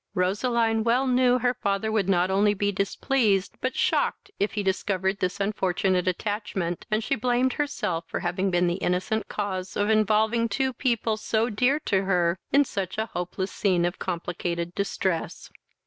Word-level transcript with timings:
Roseline 0.15 0.83
well 0.83 1.05
knew 1.05 1.37
her 1.37 1.53
father 1.53 1.91
would 1.91 2.09
not 2.09 2.31
only 2.31 2.55
be 2.55 2.71
displeased, 2.71 3.55
but 3.61 3.75
shocked, 3.75 4.31
if 4.39 4.53
he 4.53 4.63
discovered 4.63 5.19
this 5.19 5.39
unfortunate 5.39 6.07
attachment, 6.07 6.87
and 6.89 7.03
she 7.03 7.13
blamed 7.13 7.53
herself 7.53 8.03
for 8.07 8.21
having 8.21 8.49
been 8.49 8.65
the 8.65 8.77
innocent 8.81 9.27
cause 9.27 9.77
of 9.77 9.91
involving 9.91 10.49
two 10.49 10.73
people 10.73 11.17
so 11.17 11.51
dear 11.51 11.79
to 11.79 12.05
her 12.05 12.39
in 12.51 12.65
such 12.65 12.97
a 12.97 13.05
hopeless 13.13 13.51
scene 13.51 13.85
of 13.85 13.99
complicated 13.99 14.73
distress. 14.73 15.51